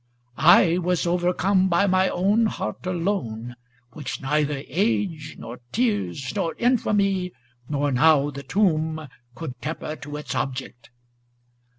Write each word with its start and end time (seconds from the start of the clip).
I 0.49 0.79
was 0.79 1.05
overcome 1.05 1.67
By 1.69 1.85
my 1.85 2.09
own 2.09 2.47
heart 2.47 2.87
alone, 2.87 3.55
which 3.91 4.19
neither 4.19 4.63
age, 4.67 5.35
* 5.37 5.37
Nor 5.37 5.59
tears, 5.71 6.33
nor 6.35 6.55
infamy, 6.55 7.33
nor 7.69 7.91
now 7.91 8.31
the 8.31 8.41
tomb, 8.41 9.07
Could 9.35 9.61
temper 9.61 9.95
to 9.97 10.17
its 10.17 10.33
object.' 10.33 10.89